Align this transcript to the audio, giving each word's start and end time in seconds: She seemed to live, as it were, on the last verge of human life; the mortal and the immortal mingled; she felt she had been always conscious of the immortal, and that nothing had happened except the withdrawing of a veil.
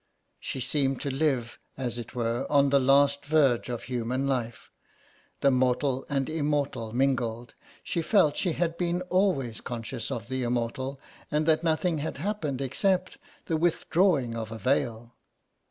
She 0.39 0.59
seemed 0.59 0.99
to 1.01 1.11
live, 1.13 1.59
as 1.77 1.99
it 1.99 2.15
were, 2.15 2.47
on 2.49 2.71
the 2.71 2.79
last 2.79 3.23
verge 3.23 3.69
of 3.69 3.83
human 3.83 4.25
life; 4.25 4.71
the 5.41 5.51
mortal 5.51 6.07
and 6.09 6.25
the 6.25 6.39
immortal 6.39 6.91
mingled; 6.91 7.53
she 7.83 8.01
felt 8.01 8.35
she 8.35 8.53
had 8.53 8.79
been 8.79 9.03
always 9.11 9.61
conscious 9.61 10.09
of 10.09 10.27
the 10.27 10.41
immortal, 10.41 10.99
and 11.29 11.45
that 11.45 11.63
nothing 11.63 11.99
had 11.99 12.17
happened 12.17 12.61
except 12.61 13.19
the 13.45 13.57
withdrawing 13.57 14.35
of 14.35 14.51
a 14.51 14.57
veil. 14.57 15.13